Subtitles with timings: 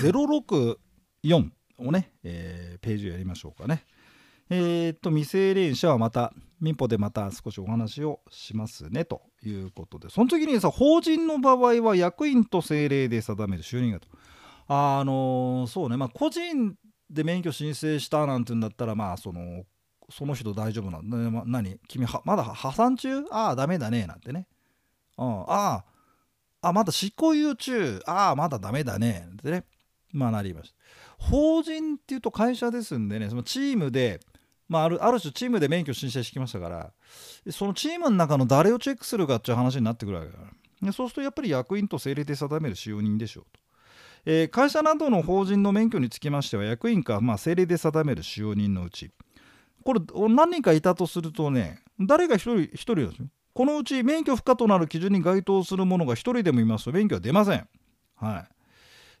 [0.00, 3.84] 064をね、えー、ページをやりましょうかね。
[4.48, 10.08] えー、っと未成年者はまた民法でまた少しお話をしますねということで。
[10.10, 14.08] その次にさ法人の場合は役員と政令で定める就任がと。
[14.66, 15.96] あのー、そうね。
[15.96, 16.74] まあ個人
[17.08, 19.64] で免許申請したなんて言うんだったらまあその
[20.10, 21.78] その人大丈夫なんだ、ね、ま、何？
[21.88, 23.20] 君はまだ破産中？
[23.30, 24.48] ああダメだねなんてね、
[25.16, 25.84] うん、ああ。
[26.62, 28.00] あまだ執行猶予中？
[28.06, 29.64] ああまだダメだねってね。
[30.12, 30.76] まあなりました。
[31.18, 34.20] 法人っていうと会社ですんでねそのチームで
[34.70, 36.92] まあ、あるある種チームで免許申請してきましたから
[37.50, 40.44] そのチームの中の誰をチェックするかっていう話になってくるわけだか
[40.82, 40.92] ら。
[40.92, 43.60] そうするとやっぱり役員と政令で定める使用人でしょうと。
[44.24, 49.10] えー、会社などの法人の免許につきましては役員か、まあ、政令で定める使用人のうち。
[49.82, 53.26] これ何人かいたとするとね誰が1人1人ですよ。
[53.52, 57.68] このうち免許不可となる基準に該当する者が1人でもいますと免許は出ません。
[58.14, 58.59] はい。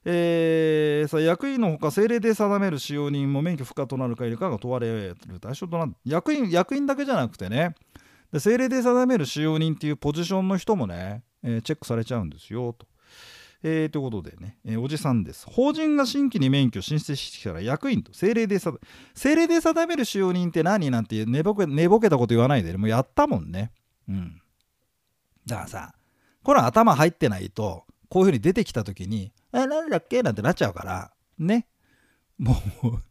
[0.04, 7.74] えー、さ役員のほか政令で定める使用人も免許不可となるか否かが問われる対象となる役員役員だけじゃなくてね
[8.32, 12.86] で政令で定める使用人っていうポジションの人もね、えー、チェックされちゃうんですよと。
[13.62, 15.44] えー、ということでね、えー、おじさんです。
[15.46, 18.78] 法人が新規に免許申請してきたら役員と政令で定め
[19.14, 20.90] 政令で定める使用人って何？
[20.90, 23.72] なんて寝ぼけ寝ぼけたこと言わないで、ね、もうやったもんね。
[24.08, 24.40] うん。
[25.46, 25.94] だからさ、
[26.42, 30.22] これは頭入ってないと、こういうふうに出てきた時に、え、なんだっけ？
[30.22, 31.66] なんてなっちゃうから、ね。
[32.38, 33.02] もう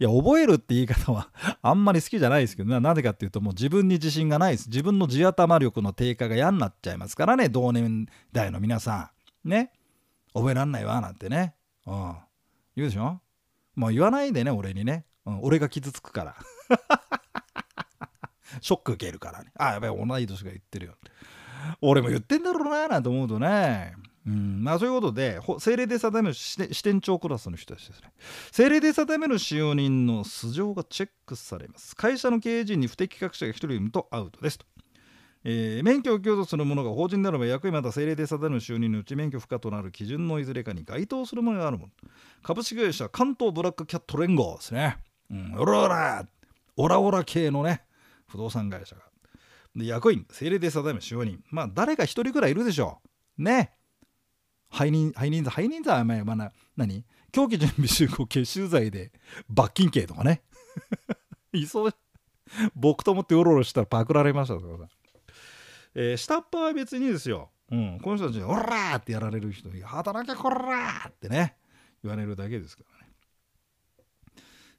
[0.00, 4.68] いや、覚えるって言い方は あんまり好きじゃないですけどな、なぜかっていうと、もう自分に自信がないです。
[4.68, 9.12] 自分の地頭力の低下が嫌になっちゃいますからね、同年代の皆さ
[9.44, 9.48] ん。
[9.48, 9.72] ね。
[10.32, 11.54] 覚えらんないわ、なんてね。
[11.86, 12.16] うん。
[12.74, 13.20] 言うでしょ？
[13.74, 15.04] もう言わないでね、俺にね。
[15.26, 16.36] うん、俺が傷つくから。
[18.62, 19.52] ショック受けるからね。
[19.58, 20.94] あ、やばい、同い年が言ってるよ。
[21.82, 23.94] 俺も言ってんだろうな、なんて思うとね。
[24.26, 24.62] うん。
[24.62, 28.12] まあ、そういうことで政令で定める支店長クラスの人たちですね。
[28.46, 31.94] 政令で定める使用人の素性がチェックされます。
[31.94, 34.66] 会社の経営陣に不適格者が1人いるとアウトですと、
[35.44, 41.92] えー、免許を供与する者が法人ならば役員また政令で定める使用人のうち免許不可となる基準のいずれかに該当するものがあるもの。
[42.42, 44.98] 株式会社関東ブラックキャット連合ですね、
[45.30, 46.26] うん、オラオラ
[46.76, 47.82] オラオラ系のね
[48.26, 49.02] 不動産会社が。
[49.76, 51.44] で役員政令で定める使用人。
[51.50, 53.00] まあ誰か1人ぐらいいるでしょ
[53.38, 53.42] う。
[53.42, 53.76] ね。
[54.76, 57.04] 背任背任罪背任罪はまあ何？
[57.32, 59.12] 凶器準備集合結集罪で
[59.48, 60.42] 罰金刑とかね
[61.52, 61.94] いそう
[62.74, 64.88] 僕と思ってうろうろしたらパクられましたとかさ、
[65.94, 71.56] えー、下っ端は別にですよ、うん、この人たちに「オラ!」ってやられる人に「働けこら!」ってね
[72.02, 73.12] 言われるだけですからね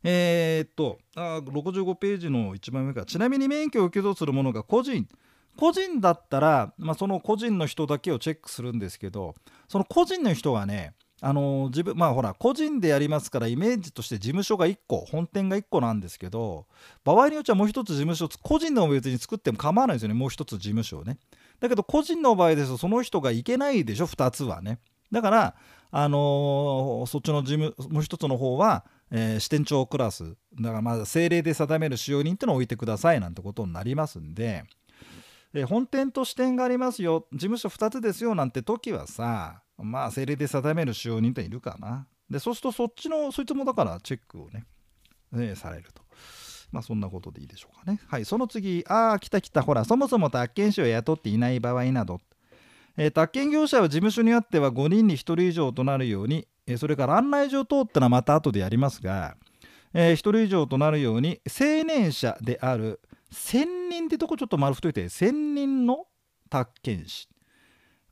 [0.03, 5.07] えー、っとあ65ページの一番上からちなみに免許を受け取する者が個人
[5.57, 9.35] 個人だったら、まあ、その個人の人だけをチェックするんですけど
[9.67, 16.67] その個人の人がねあの自分まあほら個人でやりますからイメージとして事務所が1個本店が1個なんですけど
[17.03, 20.13] 場合によってはもう一つ事務所個人の別に作っても構わないですよね。
[20.13, 21.17] もう一つ事務所をね。
[21.59, 24.79] だけど個人の場合ですとその人がいけないでしょ2つはね。
[25.11, 25.55] だから
[25.89, 30.35] あのー、そっちの事務もう一つの方は、えー、支店長クラス。
[30.61, 34.65] だからまあ政令で定める使用人ってのを置いてくださいなんてことになりますんで。
[35.53, 37.27] え本店と支店がありますよ。
[37.31, 42.07] 事務所2つですよなんて時はさまあ政令で定める使用人っているかな。
[42.29, 44.65] でそうするとそっちのそいつもだからチェックをね、
[45.31, 46.01] ねされると。
[46.71, 47.99] まあそんなことでいいでしょうかね。
[48.07, 48.83] はいその次。
[48.87, 49.61] ああ来た来た。
[49.61, 52.19] ほらそもそも宅建士を雇っていない場合など。
[52.97, 59.37] えー、宅建業者は事務所にあっては5人に1人以上となるように、えー、それから案内状等ってのはまた後でやりますが、
[59.93, 62.99] えー、1人以上となるように青年者である
[63.31, 66.05] 専任ってとこちょっと丸太いて専任の
[66.49, 67.27] 宅建士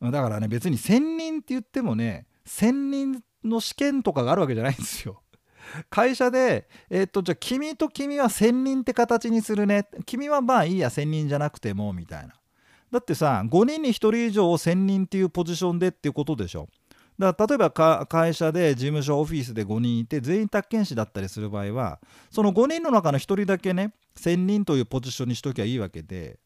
[0.01, 5.21] だからね別に専任って言ってもね専任の試験とかがあるわけじゃないんですよ。
[5.89, 9.87] 会社で、え、っと、じゃあ君と君は専任って形にするね。
[10.05, 12.35] 君はまあいいや、専任じゃなくても、みたいな。
[12.91, 16.69] だってさ、5人に1人以上を専任っていうポジションでっていうことでしょ。
[17.17, 21.99] だから例えば会社で事務所オフィスで5人いて全員宅建士だったりする場合は
[22.29, 26.39] その5人の中の1人だけね専任というポジションにしときゃいいわけで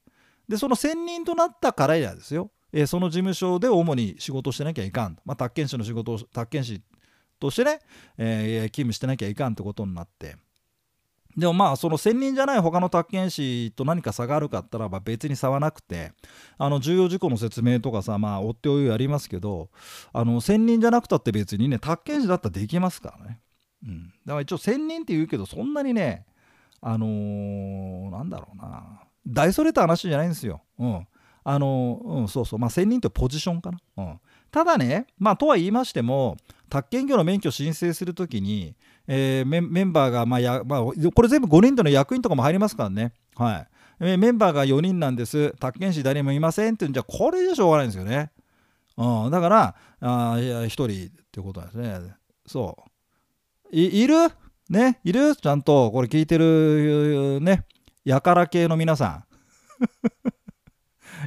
[0.48, 6.82] でその専任となったからやですよ、えー、その事務所で主に仕事してなきゃいかん、まあ、宅建士の仕事を宅建士
[7.40, 7.80] としてね、
[8.18, 10.36] えー、勤務してなきゃいかんってことになって。
[11.38, 16.12] でもまあその専任じゃない他の宅建士と何か差があるかったらば別に差はなくて
[16.58, 19.70] あの重要事項の説明とかさまあ追っておいやりますけど
[20.12, 23.40] あの専任じゃなくたって別にね宅建士だったらできますからね、
[23.86, 26.26] うん、だから一応専任って言うけどそんなにね
[26.82, 30.62] あのー、なんだろうな大それた話じゃないんですよ。
[30.80, 31.08] うん。
[31.44, 32.60] あのー、うん、そうそう。
[32.60, 33.80] まあ、専任ってポジションかな。
[33.98, 34.20] うん。
[34.52, 36.38] ただね、まあ、とは言いましても、
[36.70, 38.76] 宅建業の免許申請するときに、
[39.08, 43.14] えー、メンバーが、まあやまあ、これ全部5人での役員とかも入りますからね。
[43.36, 43.66] は
[44.00, 44.18] い。
[44.18, 45.52] メンバーが4人なんです。
[45.60, 48.32] 宅建士誰もいませんっていうんじゃ、これじゃしょうがないんですよね。
[48.98, 52.14] うん、だから、あいや1人っていうことなんですね。
[52.46, 52.78] そ
[53.72, 53.76] う。
[53.76, 54.16] いる？
[54.70, 55.36] ねいる？
[55.36, 57.66] ちゃんとこれ聞いてるね、
[58.06, 59.24] やから系の皆さん。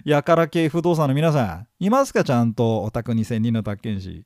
[0.09, 2.25] やから系不動産の皆さん、いますか？
[2.25, 4.25] ちゃんとお宅2000人の宅建士。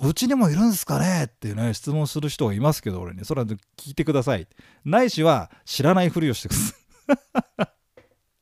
[0.00, 1.24] うちにもいるんですかね？
[1.24, 3.46] っていうね、質問する人がいますけど、俺ね、それは
[3.76, 4.46] 聞いてください。
[4.84, 6.74] ないしは知らないふりをしてくださ
[7.64, 7.68] い。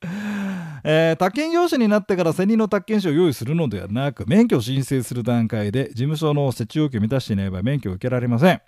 [0.88, 8.60] えー、宅建業者になってから専任の宅建士を用意するのではなく、免許を申請する段階で事務所の設置要求を満たしていない場合、免許を受けられません。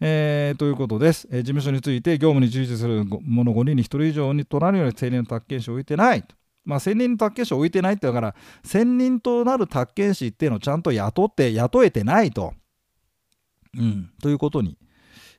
[0.00, 6.34] えー、ということです、えー、事務所について業務に従事する者5人に1人以上にとなるように専任の宅建士を置いてないと。
[6.64, 12.54] まあ、専任の宅建士を置いてないってだから専任となる宅建士っていうのをちゃんと雇って雇えてないと、
[13.76, 14.78] うん、ということに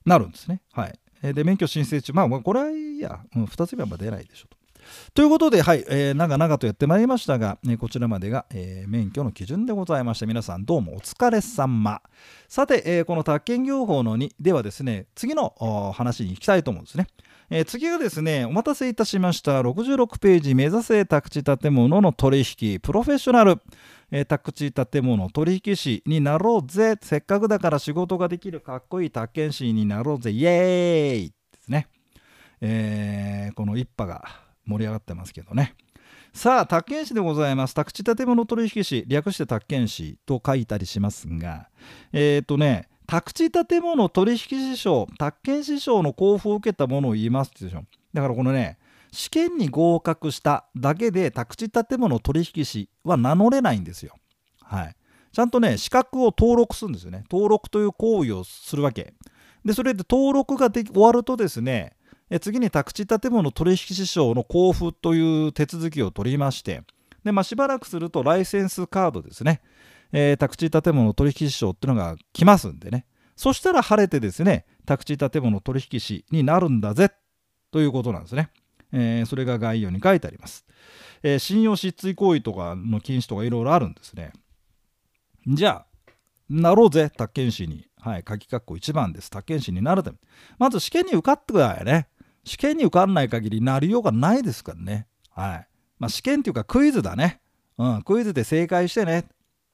[0.06, 0.62] なるんですね。
[0.74, 4.61] はい、で免許申請中まあこれはいいや、うん、2つ目は出ないでしょと。
[5.14, 12.02] ということで、はい、えー、長々とやってまいりましたが、え、こちらまでが、えー、免許の基準でございまして、皆さんどうもお疲れ様。
[12.48, 17.08] さて、えー、この宅建業法の2ではですね、次の話に行きたいと思うんですね。
[17.50, 23.58] えー、次がですね、お待たせいたしました66ページ、目指せ宅地建物の取引、プロフェッショナル。
[24.12, 31.88] えー、宅地建物取引士になろうぜせっかくだから仕事ができるかっこいい宅建士になろうぜイエーイですね、
[32.60, 35.76] えー、この一派が盛り上がってますけどね。
[36.34, 37.74] さあ、宅建士でございます。
[37.74, 41.68] 宅地建物取引士、略して宅建士と書いたりしますが、
[42.14, 47.84] えっ、ー、とね、宅地建物取引士証、宅建士証の交付を受けたものを言いますでしょ。
[48.14, 48.78] だからこのね、
[49.12, 54.16] 試験に合格しただけで宅地建物取引士は名乗れないんですよ。
[54.62, 54.96] はい。
[55.34, 57.24] ちゃんとね、資格を登録するんですよね。
[57.30, 59.14] 登録という行為をするわけ。
[59.66, 61.98] で、それで登録がで終わるとですね、
[62.34, 66.82] え次に宅地建物取引士証の交付という手続きを取りまして
[67.26, 69.62] で、まあ、しばらくするとライセンスカードですね、
[70.14, 73.06] えー、宅地建物取引士証っていうのが来ますんでね。
[73.36, 77.12] そしたら晴れてですね宅地建物取引士になるんだぜ
[77.72, 78.50] ということなんですね、
[78.94, 80.66] えー、それが概要に書いてあります、
[81.24, 84.32] えー、信用失墜行為とかの禁止とかいろいろあるんですね。
[85.48, 86.12] じゃあ
[86.50, 87.92] なろうぜ宅建士に。
[88.02, 89.30] はい鍵括弧1番です。
[89.30, 90.18] 宅建士になるため
[90.58, 92.08] まず試験に受かってくださいね。
[92.44, 95.08] 試験に受かんない限りなりようがないですからね。
[95.30, 95.68] はい。
[96.00, 97.40] まあ、試験っていうかクイズだね。
[97.78, 99.26] うん、クイズで正解してね。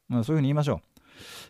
[0.08, 0.80] まあ、そういうふうに言いましょう。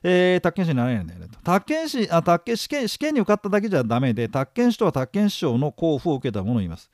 [0.02, 1.28] えー、宅建士になれないんだよね。
[1.44, 6.90] 宅建士、あ、宅建試験、試験に受かっただけじゃダメで、宅建士とは宅建士証の交付を受けたものを言います。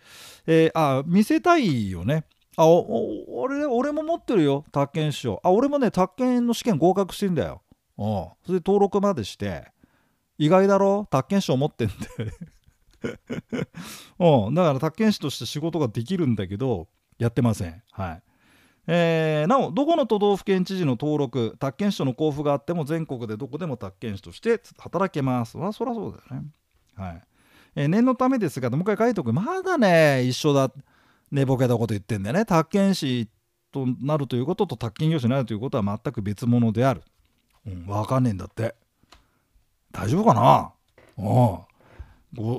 [0.47, 2.23] えー、あ、見せたいよね。
[2.55, 5.39] あ、俺、俺も持ってるよ、宅建士証。
[5.43, 7.61] あ、俺もね、宅建の試験合格してんだよ。
[7.97, 8.05] うん。
[8.45, 9.65] それで登録までして、
[10.39, 11.07] 意外だろ？
[11.11, 11.93] 宅建士証持ってんで
[14.19, 17.81] うん、だから宅建士として仕事ができるんだけどやってません。
[17.91, 18.23] はい
[18.85, 25.57] えー、なおどこの都道府県知事の登録宅建士との交付があっても全国でどこでも宅建士として働けます。
[25.57, 26.47] まあそりゃそうだよね。
[26.95, 27.21] はい
[27.75, 30.71] えー、念のためですがもう一回書いておくまだね一緒だ
[31.31, 32.45] 寝ぼけたこと言ってんだよね。
[32.45, 33.29] 宅建士
[33.71, 37.01] となるということと宅建業者になるということは全く別物である。
[37.65, 38.75] うん、わかんねえんだって。
[39.91, 40.73] 大丈夫かな？
[41.17, 42.53] うん。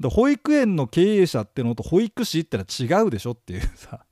[0.00, 4.04] で保育園の経営者ってのと保育士ってのは違うでしょっていうさ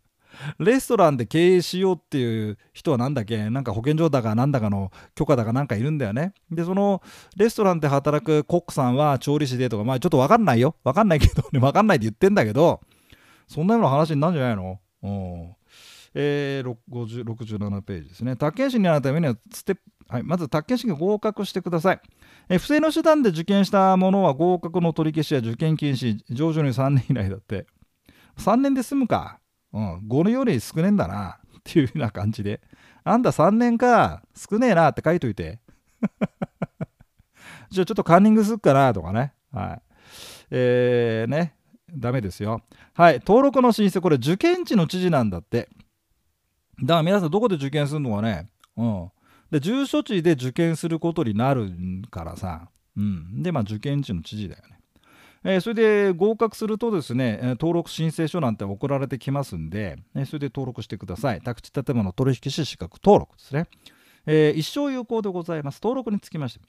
[0.58, 3.50] レストランで経営しようっていう人は何だっけ？
[3.50, 6.34] なんか保健所だかなんだかの許可だかなんかいるんだよね。
[6.50, 7.02] で、その
[7.36, 10.74] レストランで働くコックさんは調理師でとか、まあちょっとわかんないよ。
[10.82, 12.80] わかんないけどね、わかんないって言ってんだけど、
[13.46, 14.80] そんなような話になるんじゃないの？
[15.04, 15.54] うん。
[16.14, 18.34] えー、67ページですね。
[18.34, 22.00] 宅建士になるためにはステップ、はい、まず宅建士に合格してください。
[22.48, 27.66] え不正の手段で受験した者は合格の取り消しや受験禁止、上場に3年以内だって。
[28.38, 29.40] 3年で済むか。
[29.72, 31.38] うん、5年より少ねえんだな。
[31.58, 32.60] っていうような感じで。
[33.02, 35.60] あんた3年か、少ねえなって書いといて。
[37.70, 39.32] じゃあちょっとカンニングすっかなとかね。
[39.50, 39.82] はい。
[40.50, 41.54] えー、ね。
[41.96, 42.62] ダメですよ。
[42.92, 43.20] はい。
[43.20, 45.68] 登録の申請、これ受験地の知事なんだって。
[46.80, 48.48] だから皆さんどこで受験するのかね。
[48.76, 49.10] うん。
[49.50, 51.70] で住所地で受験することになる
[52.10, 54.74] からさ、うん、でまあ受験地の知事だよね。
[55.46, 61.42] えー、それで合格するとですね、登録申請書なんて送られてきますんで、えそれで登録してください。
[61.42, 63.66] 宅地建物取引士資格登録ですね。
[64.26, 65.80] えー、一生有効でございます。
[65.82, 66.60] 登録につきまして。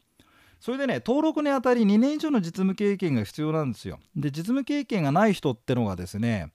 [0.59, 3.99] それでね、登録にあたり2年以上の実務経験が必要なんですよ。
[4.15, 6.51] で、実務経験がない人ってのがですね、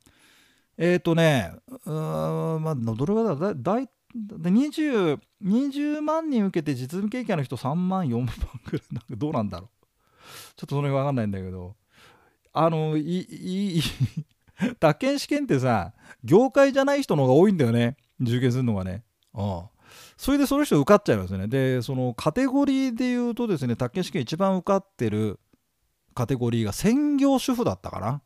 [0.77, 1.53] えっ、ー、とね、
[1.87, 8.27] うーん、まあ、どれぐらいだだい 20, 20万人受けて実務経験の人3万4万
[8.65, 8.83] くらい。
[8.93, 9.87] なんかどうなんだろう。
[10.57, 11.77] ちょっとそれ分かんないんだけど。
[12.53, 13.83] あのいいい
[14.81, 15.93] 宅建試験ってさ
[16.25, 17.97] 業界じゃない人の方が多いんだよね。
[18.21, 19.05] 受験するのがね。
[19.35, 19.71] ああ。
[20.17, 21.47] それでその人受かっちゃいますね。
[21.47, 25.39] でそのカテゴリーで言うとですね宅建試験一番受かってる
[26.15, 28.23] カテゴリーが専業主婦だったかな。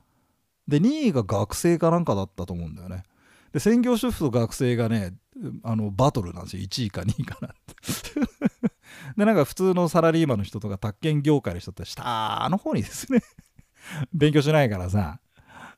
[0.66, 3.02] で2位が学生かなんかだったと思うんだよね。
[3.54, 5.14] で専業主婦と学生がね
[5.62, 6.64] あのバトルなんですよ。
[6.64, 7.74] 1位か2位かなって。
[9.16, 13.20] でなんか普通のサラリーマンの人とか宅建業界の人って下の方にですね
[14.12, 15.20] 勉強しないからさ。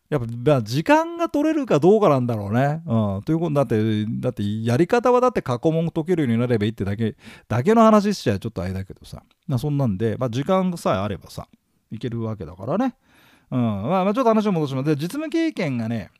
[0.09, 2.81] やっぱ時間が取れるかどうかなんだろうね。
[2.87, 7.17] うん、ということだってだってやり方はだって過去問解けるようになればいいってだけ
[7.49, 9.25] だけの話しちゃちょっとあれだけどさ。
[9.49, 11.49] まあそんなんで、まあ、時間さえあればさ
[11.91, 12.95] いけるわけだからね。
[13.51, 13.61] うん。
[13.61, 14.87] まあ、まあちょっと話を戻します。
[14.87, 16.13] で実務経験がね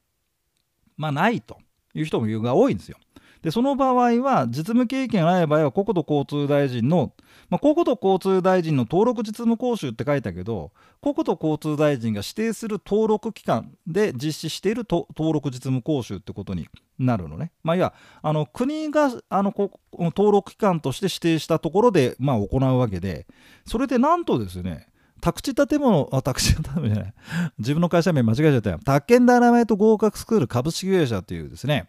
[0.97, 1.59] まあないと
[1.95, 2.99] いう人もが多いんですよ。
[3.43, 7.13] でその場合は実務経験がない場合は国土交通大臣の、
[7.49, 16.67] まあ、国土交通大臣の登録実務講習って書いたけど国土交通大臣が指定する登録機関で実施している登録実務講習ってことに
[16.99, 17.53] なるのね。
[17.63, 23.29] まあ、いやあの国があの登録機関として指定したところで、まあ、行うわけで
[23.65, 24.89] それでなんとですね
[25.27, 27.15] 宅地建物、あ、宅地建物じゃない。
[27.59, 28.79] 自分の会社名間違えちゃったよ。
[28.85, 31.89] 宅建ダイナマイト合格スクール株式会社っていうですね、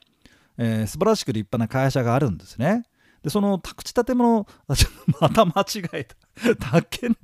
[0.57, 2.85] えー、素晴らしく立派な会社があるんですね。
[3.21, 4.47] で、その宅地建物、
[5.21, 6.03] また間違え
[6.55, 6.71] た。
[6.71, 7.17] 宅建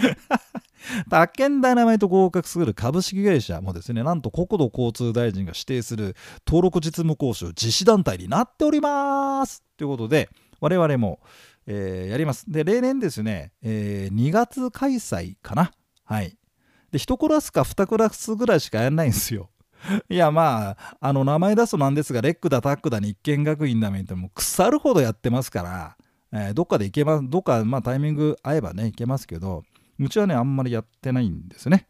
[1.10, 6.16] 宅建ダイナマイト合格する株式会社もですね、なんと国土交通大臣が指定する
[6.46, 10.30] 登録実務講習実施団体になっておりますということで、
[10.60, 11.20] 我々も、
[11.66, 12.50] えー、やります。
[12.50, 15.70] で、例年ですね、えー、2月開催かな。
[16.04, 16.36] はい。
[16.90, 19.52] で、1クラスか2クラスぐらいしかやらないんですよ。
[20.08, 25.96] いやまああの名前出すとなんですがレックだタックだ日建学院だめってもう腐るほどやってますから、
[26.32, 29.64] えー、どっかで行けますどっかまあタイミング合えばね行けますけど
[29.98, 31.86] うちはねあんまりやってないんですね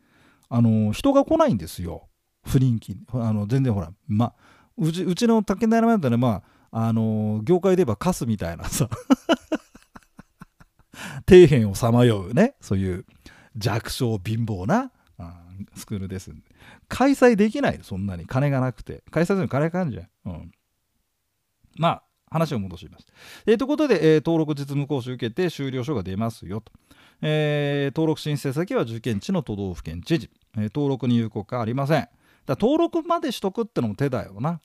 [0.49, 2.09] あの人が来ないんですよ
[2.45, 4.33] 不人気あの全然ほらま
[4.79, 8.89] うちうちの竹田山だとねまああの業界で言えばカスみたいなさ
[11.33, 13.07] 底辺をさまようねそういう
[13.57, 14.91] 弱小貧乏な
[15.75, 16.31] スクールです。
[16.89, 19.03] 開催できないそんなに金がなくて。
[19.11, 20.09] 開催するの金かかるんじゃん。
[20.27, 20.53] うん。
[21.77, 23.07] まあ、話を戻します。
[23.47, 26.73] えー、ということで、えー、登録実務講習受けて終了書が出ますよと。
[27.23, 30.31] えー、登録申請先は受験地の都道府県知事。
[30.57, 32.09] えー、登録に有効化ありません。
[32.45, 34.61] だ登録までしとくってのも手だよな。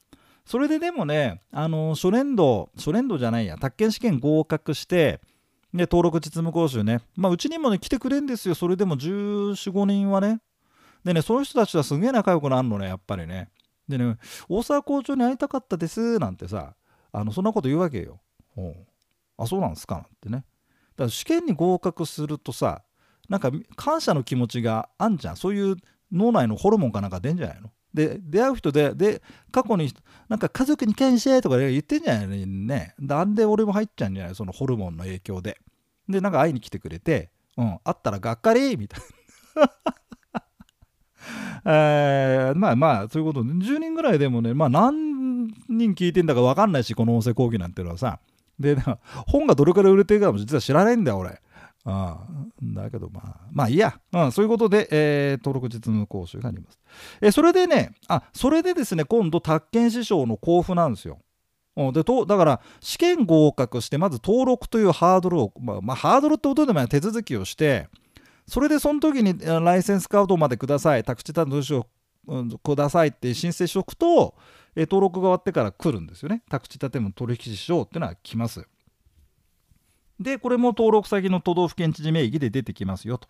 [0.45, 5.21] それででもね、あの初年度、初年度じゃないや、宅建試験合格して、
[5.73, 10.39] で登録実務講習ね、まあ、うちにもね、来てくれんですよ、それでも14、15人はね、
[11.03, 13.49] でね、その人たちはすげえ仲良くなるのね、やっぱりね。
[13.87, 14.17] でね、
[14.49, 16.75] 大沢校長に会いたかったですなんてさ、
[17.11, 18.19] あのそんなこと言うわけよ。
[19.37, 20.37] あ、そうなんですかなんてね。
[20.37, 22.83] だから試験に合格するとさ、
[23.29, 25.37] なんか感謝の気持ちがあんじゃん。
[25.37, 25.75] そういう
[26.11, 27.71] 脳内のホルモンかなんか出んじゃないの？
[27.93, 29.91] で、出会う人で、で、過去に
[30.29, 32.93] なんか家族に感謝とか言ってんじゃないのね。
[32.99, 34.35] なんで俺も入っちゃうんじゃない？
[34.35, 35.57] そのホルモンの影響で。
[36.07, 38.99] で、なんか会いに来てくれて、うん、会ったらがっかりみたい
[39.55, 39.71] な。
[41.65, 48.19] えー、まあまあそういうことで10人ぐらいでもねまあ何人聞いてんだか分かんないしこの音声講義なんていうのはさ
[48.57, 48.77] で
[49.27, 51.41] 本がどれくらい売れてるかも実は知らないんだよ俺。
[51.89, 52.27] ああ
[52.61, 56.79] だけどまあまあいいや、うん、そういうことで、えー、登録実務講習があります。
[57.21, 61.19] えー、それでねあそれでですね今度宅建師匠の交付なんですよ。
[61.93, 67.87] でとだから試験合格してまず登録というハードルを、まあ、まあ、ハードルってことでも手続きをして
[68.47, 71.85] それでその時にライセンスカードまでください、宅地担当書
[72.63, 74.35] くださいって申請しておくと、
[74.75, 76.43] え登録が終わってから来るんですよね。
[76.49, 78.65] 宅地建物取引証っていうのは来ます。
[80.19, 83.27] で、これも登録先の都道府県知事名義で出てきますよと。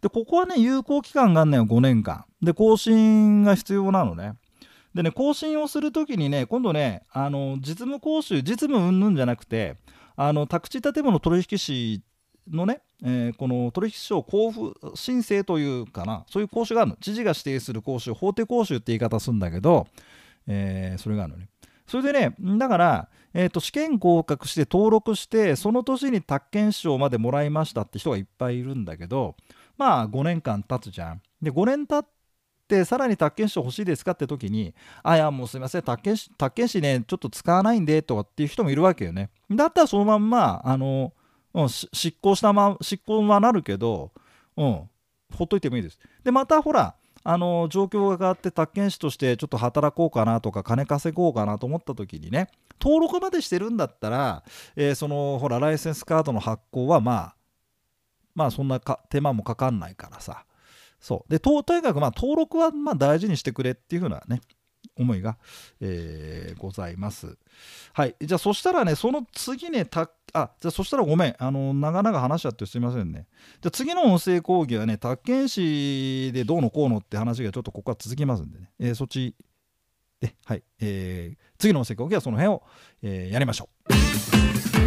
[0.00, 2.24] で、ここはね、有効期間があんのよ、5年間。
[2.42, 4.34] で、更新が必要なのね。
[4.94, 9.76] でね、更新をするときにね、今度ね、あの実務講習、実務云々じゃなくて、
[10.16, 12.02] あの宅地建物取引士
[12.50, 19.86] のね、えー、この取引証交付申請というかなそういう講習があるの知事が指定する講習法定講習って言い方するんだけど、
[20.46, 21.48] えー、それがあるのね
[21.90, 29.34] それでねだから、えーと、試験合格して登録してその年に宅建証までもらいましたって人がいっぱいいるんだけど
[29.76, 32.10] まあ5年間経つじゃんで5年経っ
[32.68, 41.12] てさらに宅建証欲しいですかって時にあいやもうすいません宅建宅建士ねちょっと使わないんでとかっていう人もいるわけよねだったらそのまんまあの
[41.54, 44.12] うん、執行したま執行はなるけど、
[44.56, 44.88] うん、
[45.34, 45.98] ほっといてもいいです。
[46.22, 52.48] でまたほらあの状況が変わって宅建士としてちょっと働こうかなとか金稼ごうかなと思った時にね
[52.80, 54.42] 登録までしてるんだったら、
[54.74, 57.34] えー、そのほらライセンスカードの発行はまあ
[58.34, 60.44] まあそんな手間もかかんないからさ。
[61.00, 61.30] そう。
[61.30, 64.40] でとにかくまあ登録はまあ大事にしてくれっていうふうなね
[64.96, 65.38] 思いが、
[65.80, 67.36] えー、ございます。
[67.92, 68.16] はい。
[68.20, 71.34] じゃあ、そしたらね、その次ね、たあ、じゃあ、そしたらごめん。
[71.38, 73.26] あの、長々話しちゃってすいませんね。
[73.60, 79.34] じゃあ、次の音声講義はね、宅建士でどうのこうのって話がちょっとここから続きますんでね、えー、そっち
[80.20, 80.62] で、はい。
[80.80, 82.62] えー、次の音声講義はその辺を、
[83.02, 84.79] えー、やりましょう。